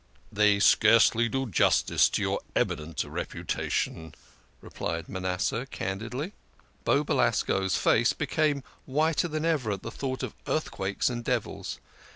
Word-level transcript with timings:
"They 0.31 0.59
scarcely 0.59 1.29
do 1.29 1.45
justice 1.45 2.09
to 2.09 2.23
your 2.23 2.39
eminent 2.55 3.03
reputation," 3.03 4.15
replied 4.59 5.07
Manasseh 5.07 5.67
candidly. 5.67 6.33
Beau 6.83 7.03
Belasco's 7.03 7.77
face 7.77 8.11
became 8.11 8.63
whiter 8.87 9.27
than 9.27 9.45
even 9.45 9.71
at 9.73 9.83
the 9.83 9.91
thought 9.91 10.23
of 10.23 10.33
earthquakes 10.47 11.07
and 11.07 11.23
devils. 11.23 11.77